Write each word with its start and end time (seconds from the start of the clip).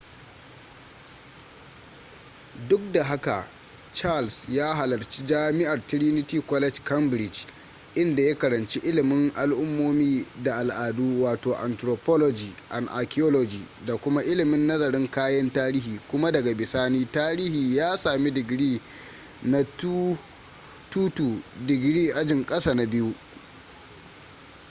duk 2.69 2.91
da 2.93 3.03
haka 3.03 3.47
charles 3.93 4.49
ya 4.49 4.75
halarci 4.75 5.25
jami'ar 5.25 5.87
trinity 5.87 6.39
college 6.41 6.79
cambridge 6.83 7.47
inda 7.95 8.21
ya 8.23 8.37
karanci 8.37 8.79
ilimin 8.79 9.31
al’ummomi 9.35 10.25
da 10.43 10.55
al’adu 10.55 11.21
wato 11.23 11.55
anthropology 11.55 12.53
and 12.69 12.89
archaeology 12.89 13.67
da 13.85 13.97
kuma 13.97 14.23
ilimin 14.23 14.67
nazarin 14.67 15.07
kayan 15.11 15.51
tarihi 15.53 15.99
kuma 16.07 16.31
daga 16.31 16.53
bisani 16.53 17.05
tarihi 17.05 17.75
ya 17.75 17.97
sami 17.97 18.31
digiri 18.31 18.81
na 19.43 19.61
2:2 19.63 21.41
digiri 21.65 22.11
ajin 22.13 22.45
ƙasa 22.45 22.73
na 22.73 22.85
biyu 22.85 23.13